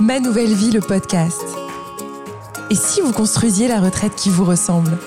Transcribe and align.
Ma 0.00 0.20
nouvelle 0.20 0.52
vie, 0.52 0.70
le 0.70 0.80
podcast. 0.80 1.42
Et 2.70 2.74
si 2.74 3.00
vous 3.00 3.12
construisiez 3.12 3.68
la 3.68 3.80
retraite 3.80 4.14
qui 4.16 4.30
vous 4.30 4.44
ressemble? 4.44 4.98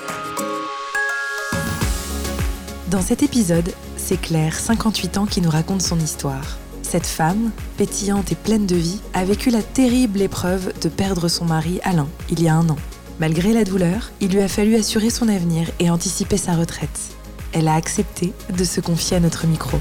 Dans 2.88 3.02
cet 3.02 3.22
épisode, 3.22 3.70
c'est 3.96 4.20
Claire, 4.20 4.58
58 4.58 5.18
ans, 5.18 5.26
qui 5.26 5.40
nous 5.40 5.50
raconte 5.50 5.82
son 5.82 5.98
histoire. 5.98 6.56
Cette 6.82 7.06
femme, 7.06 7.50
pétillante 7.76 8.32
et 8.32 8.36
pleine 8.36 8.66
de 8.66 8.76
vie, 8.76 9.00
a 9.12 9.24
vécu 9.24 9.50
la 9.50 9.62
terrible 9.62 10.22
épreuve 10.22 10.72
de 10.80 10.88
perdre 10.88 11.28
son 11.28 11.44
mari 11.44 11.80
Alain 11.82 12.08
il 12.30 12.42
y 12.42 12.48
a 12.48 12.54
un 12.54 12.68
an. 12.68 12.78
Malgré 13.18 13.52
la 13.52 13.64
douleur, 13.64 14.12
il 14.20 14.30
lui 14.30 14.40
a 14.40 14.48
fallu 14.48 14.76
assurer 14.76 15.10
son 15.10 15.28
avenir 15.28 15.68
et 15.78 15.90
anticiper 15.90 16.36
sa 16.36 16.54
retraite. 16.54 17.00
Elle 17.52 17.68
a 17.68 17.74
accepté 17.74 18.32
de 18.56 18.64
se 18.64 18.80
confier 18.80 19.16
à 19.16 19.20
notre 19.20 19.46
micro. 19.46 19.78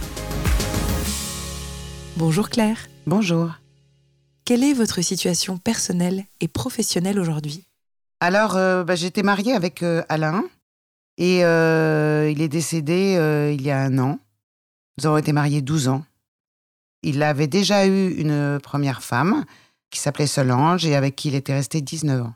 Bonjour 2.17 2.49
Claire. 2.49 2.87
Bonjour. 3.05 3.51
Quelle 4.45 4.63
est 4.63 4.71
votre 4.71 5.01
situation 5.01 5.57
personnelle 5.57 6.23
et 6.39 6.47
professionnelle 6.47 7.19
aujourd'hui? 7.19 7.65
Alors, 8.21 8.55
euh, 8.55 8.85
bah, 8.85 8.95
j'étais 8.95 9.21
mariée 9.21 9.51
avec 9.51 9.83
euh, 9.83 10.01
Alain 10.07 10.45
et 11.17 11.43
euh, 11.43 12.31
il 12.31 12.41
est 12.41 12.47
décédé 12.47 13.17
il 13.53 13.61
y 13.61 13.69
a 13.69 13.81
un 13.81 13.97
an. 13.99 14.19
Nous 14.97 15.05
avons 15.05 15.17
été 15.17 15.33
mariés 15.33 15.61
12 15.61 15.89
ans. 15.89 16.05
Il 17.03 17.21
avait 17.21 17.47
déjà 17.47 17.85
eu 17.85 18.11
une 18.11 18.61
première 18.63 19.03
femme 19.03 19.43
qui 19.89 19.99
s'appelait 19.99 20.25
Solange 20.25 20.85
et 20.85 20.95
avec 20.95 21.17
qui 21.17 21.27
il 21.27 21.35
était 21.35 21.53
resté 21.53 21.81
19 21.81 22.27
ans. 22.27 22.33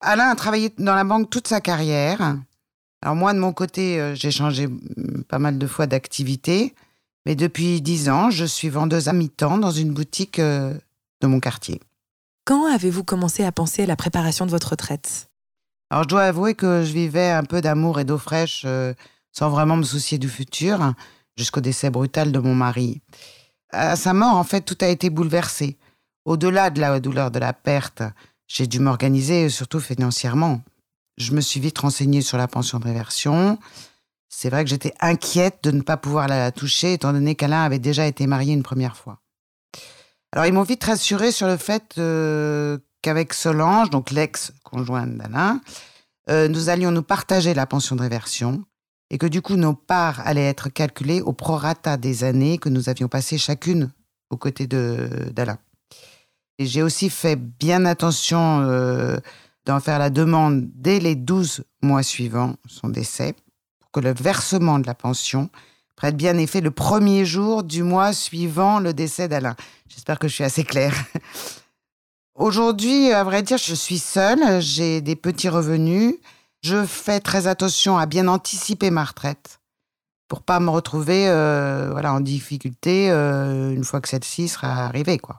Alain 0.00 0.28
a 0.28 0.36
travaillé 0.36 0.72
dans 0.78 0.94
la 0.94 1.02
banque 1.02 1.30
toute 1.30 1.48
sa 1.48 1.60
carrière. 1.60 2.36
Alors 3.02 3.16
moi, 3.16 3.34
de 3.34 3.40
mon 3.40 3.52
côté, 3.52 4.14
j'ai 4.14 4.30
changé 4.30 4.68
mm, 4.68 5.24
pas 5.28 5.40
mal 5.40 5.58
de 5.58 5.66
fois 5.66 5.88
d'activité. 5.88 6.76
Mais 7.26 7.34
depuis 7.34 7.82
10 7.82 8.08
ans, 8.08 8.30
je 8.30 8.44
suis 8.44 8.68
vendeuse 8.68 9.08
à 9.08 9.12
mi-temps 9.12 9.58
dans 9.58 9.72
une 9.72 9.92
boutique 9.92 10.40
de 10.40 10.80
mon 11.24 11.40
quartier. 11.40 11.80
Quand 12.44 12.72
avez-vous 12.72 13.02
commencé 13.02 13.42
à 13.42 13.50
penser 13.50 13.82
à 13.82 13.86
la 13.86 13.96
préparation 13.96 14.46
de 14.46 14.52
votre 14.52 14.70
retraite? 14.70 15.28
Alors 15.90 16.04
je 16.04 16.08
dois 16.08 16.22
avouer 16.22 16.54
que 16.54 16.84
je 16.84 16.92
vivais 16.92 17.30
un 17.30 17.42
peu 17.42 17.60
d'amour 17.60 17.98
et 17.98 18.04
d'eau 18.04 18.16
fraîche 18.16 18.64
sans 19.32 19.50
vraiment 19.50 19.76
me 19.76 19.82
soucier 19.82 20.18
du 20.18 20.28
futur 20.28 20.94
jusqu'au 21.36 21.60
décès 21.60 21.90
brutal 21.90 22.30
de 22.30 22.38
mon 22.38 22.54
mari. 22.54 23.02
À 23.70 23.96
sa 23.96 24.12
mort, 24.12 24.36
en 24.36 24.44
fait, 24.44 24.60
tout 24.60 24.78
a 24.80 24.86
été 24.86 25.10
bouleversé. 25.10 25.76
Au-delà 26.24 26.70
de 26.70 26.80
la 26.80 27.00
douleur 27.00 27.32
de 27.32 27.40
la 27.40 27.52
perte, 27.52 28.04
j'ai 28.46 28.68
dû 28.68 28.78
m'organiser, 28.78 29.48
surtout 29.48 29.80
financièrement. 29.80 30.62
Je 31.18 31.32
me 31.32 31.40
suis 31.40 31.58
vite 31.58 31.78
renseignée 31.78 32.22
sur 32.22 32.38
la 32.38 32.46
pension 32.46 32.78
de 32.78 32.84
réversion. 32.84 33.58
C'est 34.38 34.50
vrai 34.50 34.64
que 34.64 34.68
j'étais 34.68 34.92
inquiète 35.00 35.60
de 35.62 35.70
ne 35.70 35.80
pas 35.80 35.96
pouvoir 35.96 36.28
la 36.28 36.52
toucher, 36.52 36.92
étant 36.92 37.14
donné 37.14 37.36
qu'Alain 37.36 37.62
avait 37.62 37.78
déjà 37.78 38.06
été 38.06 38.26
marié 38.26 38.52
une 38.52 38.62
première 38.62 38.94
fois. 38.94 39.22
Alors, 40.30 40.44
ils 40.44 40.52
m'ont 40.52 40.62
vite 40.62 40.84
rassuré 40.84 41.32
sur 41.32 41.46
le 41.46 41.56
fait 41.56 41.94
euh, 41.96 42.76
qu'avec 43.00 43.32
Solange, 43.32 43.88
donc 43.88 44.10
l'ex-conjointe 44.10 45.16
d'Alain, 45.16 45.62
euh, 46.28 46.48
nous 46.48 46.68
allions 46.68 46.90
nous 46.90 47.02
partager 47.02 47.54
la 47.54 47.64
pension 47.64 47.96
de 47.96 48.02
réversion 48.02 48.62
et 49.08 49.16
que 49.16 49.26
du 49.26 49.40
coup 49.40 49.56
nos 49.56 49.72
parts 49.72 50.20
allaient 50.26 50.50
être 50.50 50.68
calculées 50.68 51.22
au 51.22 51.32
prorata 51.32 51.96
des 51.96 52.22
années 52.22 52.58
que 52.58 52.68
nous 52.68 52.90
avions 52.90 53.08
passées 53.08 53.38
chacune 53.38 53.90
aux 54.28 54.36
côtés 54.36 54.66
d'Alain. 54.66 55.56
Et 56.58 56.66
j'ai 56.66 56.82
aussi 56.82 57.08
fait 57.08 57.36
bien 57.36 57.86
attention 57.86 58.60
euh, 58.60 59.16
d'en 59.64 59.80
faire 59.80 59.98
la 59.98 60.10
demande 60.10 60.68
dès 60.74 61.00
les 61.00 61.14
12 61.14 61.64
mois 61.80 62.02
suivants 62.02 62.56
son 62.66 62.90
décès, 62.90 63.34
que 63.96 64.00
le 64.00 64.12
versement 64.12 64.78
de 64.78 64.86
la 64.86 64.94
pension 64.94 65.48
prête 65.96 66.18
bien 66.18 66.36
effet 66.36 66.60
le 66.60 66.70
premier 66.70 67.24
jour 67.24 67.62
du 67.62 67.82
mois 67.82 68.12
suivant 68.12 68.78
le 68.78 68.92
décès 68.92 69.26
d'Alain. 69.26 69.56
J'espère 69.88 70.18
que 70.18 70.28
je 70.28 70.34
suis 70.34 70.44
assez 70.44 70.64
claire. 70.64 70.94
Aujourd'hui, 72.34 73.10
à 73.10 73.24
vrai 73.24 73.42
dire, 73.42 73.56
je 73.56 73.74
suis 73.74 73.98
seule, 73.98 74.60
j'ai 74.60 75.00
des 75.00 75.16
petits 75.16 75.48
revenus. 75.48 76.16
Je 76.60 76.84
fais 76.84 77.20
très 77.20 77.46
attention 77.46 77.96
à 77.96 78.04
bien 78.04 78.28
anticiper 78.28 78.90
ma 78.90 79.02
retraite 79.02 79.60
pour 80.28 80.42
pas 80.42 80.60
me 80.60 80.68
retrouver 80.68 81.26
euh, 81.28 81.88
voilà, 81.90 82.12
en 82.12 82.20
difficulté 82.20 83.10
euh, 83.10 83.72
une 83.72 83.84
fois 83.84 84.02
que 84.02 84.08
celle-ci 84.08 84.48
sera 84.48 84.84
arrivée. 84.84 85.18
Quoi. 85.18 85.38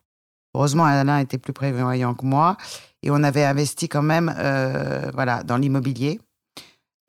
Heureusement, 0.56 0.86
Alain 0.86 1.20
était 1.20 1.38
plus 1.38 1.54
prévoyant 1.54 2.16
que 2.16 2.26
moi 2.26 2.58
et 3.04 3.12
on 3.12 3.22
avait 3.22 3.44
investi 3.44 3.88
quand 3.88 4.02
même 4.02 4.34
euh, 4.36 5.12
voilà, 5.14 5.44
dans 5.44 5.58
l'immobilier. 5.58 6.20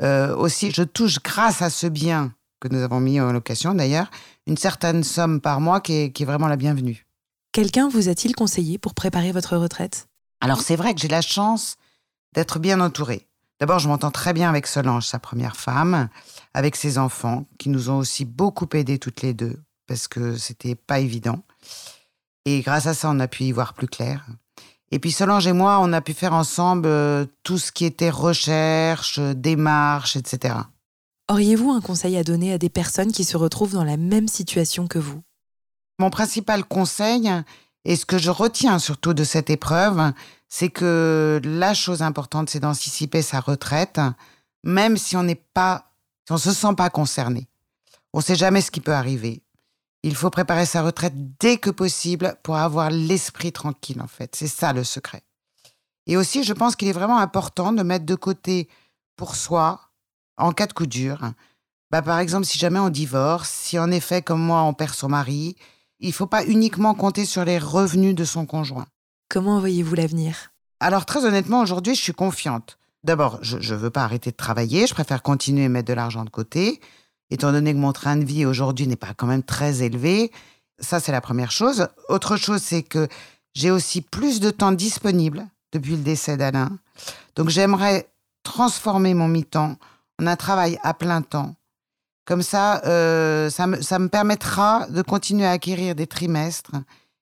Aussi, 0.00 0.70
je 0.70 0.82
touche 0.82 1.22
grâce 1.22 1.62
à 1.62 1.70
ce 1.70 1.86
bien 1.86 2.32
que 2.60 2.68
nous 2.68 2.82
avons 2.82 3.00
mis 3.00 3.20
en 3.20 3.32
location 3.32 3.74
d'ailleurs, 3.74 4.10
une 4.46 4.56
certaine 4.56 5.04
somme 5.04 5.40
par 5.40 5.60
mois 5.60 5.80
qui 5.80 5.92
est, 5.94 6.12
qui 6.12 6.24
est 6.24 6.26
vraiment 6.26 6.48
la 6.48 6.56
bienvenue. 6.56 7.06
Quelqu'un 7.52 7.88
vous 7.88 8.08
a-t-il 8.08 8.34
conseillé 8.34 8.78
pour 8.78 8.94
préparer 8.94 9.32
votre 9.32 9.56
retraite? 9.56 10.08
Alors 10.40 10.60
c'est 10.60 10.76
vrai 10.76 10.94
que 10.94 11.00
j'ai 11.00 11.08
la 11.08 11.22
chance 11.22 11.76
d'être 12.34 12.58
bien 12.58 12.80
entourée. 12.80 13.26
D'abord, 13.60 13.80
je 13.80 13.88
m'entends 13.88 14.12
très 14.12 14.32
bien 14.32 14.48
avec 14.48 14.66
Solange, 14.66 15.06
sa 15.06 15.18
première 15.18 15.56
femme, 15.56 16.08
avec 16.54 16.76
ses 16.76 16.96
enfants, 16.96 17.46
qui 17.58 17.68
nous 17.68 17.90
ont 17.90 17.98
aussi 17.98 18.24
beaucoup 18.24 18.68
aidés 18.74 18.98
toutes 18.98 19.22
les 19.22 19.34
deux, 19.34 19.60
parce 19.88 20.06
que 20.06 20.36
c'était 20.36 20.76
pas 20.76 21.00
évident. 21.00 21.42
Et 22.44 22.60
grâce 22.60 22.86
à 22.86 22.94
ça, 22.94 23.10
on 23.10 23.18
a 23.18 23.26
pu 23.26 23.44
y 23.44 23.52
voir 23.52 23.74
plus 23.74 23.88
clair. 23.88 24.26
Et 24.90 24.98
puis 24.98 25.12
Solange 25.12 25.46
et 25.46 25.52
moi, 25.52 25.78
on 25.80 25.92
a 25.92 26.00
pu 26.00 26.14
faire 26.14 26.32
ensemble 26.32 26.86
euh, 26.86 27.26
tout 27.42 27.58
ce 27.58 27.72
qui 27.72 27.84
était 27.84 28.10
recherche, 28.10 29.18
démarche, 29.18 30.16
etc. 30.16 30.54
Auriez-vous 31.30 31.70
un 31.70 31.82
conseil 31.82 32.16
à 32.16 32.24
donner 32.24 32.52
à 32.54 32.58
des 32.58 32.70
personnes 32.70 33.12
qui 33.12 33.24
se 33.24 33.36
retrouvent 33.36 33.74
dans 33.74 33.84
la 33.84 33.98
même 33.98 34.28
situation 34.28 34.86
que 34.86 34.98
vous? 34.98 35.22
Mon 35.98 36.08
principal 36.08 36.64
conseil, 36.64 37.30
et 37.84 37.96
ce 37.96 38.06
que 38.06 38.18
je 38.18 38.30
retiens 38.30 38.78
surtout 38.78 39.12
de 39.12 39.24
cette 39.24 39.50
épreuve, 39.50 40.12
c'est 40.48 40.70
que 40.70 41.40
la 41.44 41.74
chose 41.74 42.00
importante, 42.00 42.48
c'est 42.48 42.60
d'anticiper 42.60 43.20
sa 43.20 43.40
retraite, 43.40 44.00
même 44.64 44.96
si 44.96 45.16
on 45.16 45.22
n'est 45.22 45.42
pas, 45.52 45.90
si 46.26 46.32
on 46.32 46.38
se 46.38 46.52
sent 46.52 46.74
pas 46.76 46.88
concerné. 46.88 47.46
On 48.14 48.18
ne 48.18 48.24
sait 48.24 48.36
jamais 48.36 48.62
ce 48.62 48.70
qui 48.70 48.80
peut 48.80 48.94
arriver. 48.94 49.42
Il 50.02 50.14
faut 50.14 50.30
préparer 50.30 50.66
sa 50.66 50.82
retraite 50.82 51.14
dès 51.38 51.56
que 51.58 51.70
possible 51.70 52.36
pour 52.42 52.56
avoir 52.56 52.90
l'esprit 52.90 53.52
tranquille, 53.52 54.00
en 54.00 54.06
fait. 54.06 54.36
C'est 54.36 54.46
ça 54.46 54.72
le 54.72 54.84
secret. 54.84 55.22
Et 56.06 56.16
aussi, 56.16 56.44
je 56.44 56.52
pense 56.52 56.76
qu'il 56.76 56.88
est 56.88 56.92
vraiment 56.92 57.18
important 57.18 57.72
de 57.72 57.82
mettre 57.82 58.06
de 58.06 58.14
côté 58.14 58.68
pour 59.16 59.34
soi, 59.34 59.80
en 60.36 60.52
cas 60.52 60.66
de 60.66 60.72
coup 60.72 60.86
dur. 60.86 61.32
Bah, 61.90 62.02
par 62.02 62.18
exemple, 62.18 62.46
si 62.46 62.58
jamais 62.58 62.78
on 62.78 62.90
divorce, 62.90 63.50
si 63.50 63.78
en 63.78 63.90
effet, 63.90 64.22
comme 64.22 64.40
moi, 64.40 64.62
on 64.62 64.74
perd 64.74 64.94
son 64.94 65.08
mari, 65.08 65.56
il 66.00 66.08
ne 66.08 66.14
faut 66.14 66.26
pas 66.26 66.44
uniquement 66.44 66.94
compter 66.94 67.24
sur 67.24 67.44
les 67.44 67.58
revenus 67.58 68.14
de 68.14 68.24
son 68.24 68.46
conjoint. 68.46 68.86
Comment 69.28 69.58
voyez-vous 69.58 69.94
l'avenir? 69.94 70.52
Alors 70.80 71.06
très 71.06 71.24
honnêtement, 71.24 71.60
aujourd'hui, 71.60 71.94
je 71.94 72.00
suis 72.00 72.14
confiante. 72.14 72.78
D'abord, 73.04 73.38
je 73.42 73.56
ne 73.56 73.78
veux 73.78 73.90
pas 73.90 74.04
arrêter 74.04 74.30
de 74.30 74.36
travailler, 74.36 74.86
je 74.86 74.94
préfère 74.94 75.22
continuer 75.22 75.64
à 75.64 75.68
mettre 75.68 75.88
de 75.88 75.94
l'argent 75.94 76.24
de 76.24 76.30
côté, 76.30 76.80
étant 77.30 77.52
donné 77.52 77.72
que 77.72 77.78
mon 77.78 77.92
train 77.92 78.16
de 78.16 78.24
vie 78.24 78.46
aujourd'hui 78.46 78.86
n'est 78.86 78.96
pas 78.96 79.14
quand 79.16 79.26
même 79.26 79.42
très 79.42 79.82
élevé. 79.82 80.30
Ça, 80.78 81.00
c'est 81.00 81.12
la 81.12 81.20
première 81.20 81.50
chose. 81.50 81.88
Autre 82.08 82.36
chose, 82.36 82.62
c'est 82.62 82.82
que 82.82 83.08
j'ai 83.54 83.70
aussi 83.70 84.00
plus 84.00 84.40
de 84.40 84.50
temps 84.50 84.72
disponible 84.72 85.46
depuis 85.72 85.92
le 85.92 86.02
décès 86.02 86.36
d'Alain. 86.36 86.70
Donc 87.36 87.48
j'aimerais 87.48 88.08
transformer 88.42 89.14
mon 89.14 89.28
mi-temps 89.28 89.76
en 90.20 90.26
un 90.26 90.36
travail 90.36 90.78
à 90.82 90.94
plein 90.94 91.22
temps. 91.22 91.54
Comme 92.24 92.42
ça, 92.42 92.82
euh, 92.84 93.50
ça, 93.50 93.66
me, 93.66 93.80
ça 93.80 93.98
me 93.98 94.08
permettra 94.08 94.86
de 94.88 95.02
continuer 95.02 95.46
à 95.46 95.52
acquérir 95.52 95.94
des 95.94 96.06
trimestres 96.06 96.72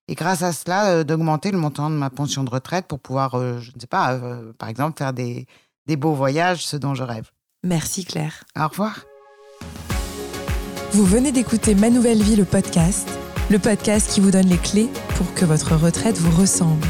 et 0.09 0.15
grâce 0.15 0.43
à 0.43 0.53
cela, 0.53 0.91
euh, 0.91 1.05
d'augmenter 1.05 1.51
le 1.51 1.59
montant 1.59 1.91
de 1.91 1.97
ma 1.97 2.11
pension 2.11 2.45
de 2.45 2.51
retraite 2.51 2.87
pour 2.87 3.01
pouvoir, 3.01 3.35
euh, 3.35 3.59
je 3.61 3.73
ne 3.75 3.81
sais 3.81 3.87
pas, 3.87 4.19
par 4.59 4.69
exemple, 4.69 4.99
faire 4.99 5.13
des, 5.13 5.47
des 5.87 5.97
beaux 5.97 6.15
voyages, 6.15 6.67
ce 6.67 6.77
dont 6.77 6.95
je 6.95 7.03
rêve. 7.03 7.31
Merci 7.63 8.05
Claire. 8.05 8.45
Au 8.57 8.69
revoir. 8.69 9.05
Vous 10.97 11.05
venez 11.05 11.31
d'écouter 11.31 11.75
Ma 11.75 11.91
Nouvelle 11.91 12.23
Vie, 12.23 12.37
le 12.37 12.47
podcast, 12.47 13.07
le 13.51 13.59
podcast 13.59 14.11
qui 14.11 14.21
vous 14.21 14.31
donne 14.31 14.47
les 14.47 14.57
clés 14.57 14.89
pour 15.17 15.35
que 15.35 15.45
votre 15.45 15.77
retraite 15.77 16.17
vous 16.17 16.41
ressemble. 16.41 16.87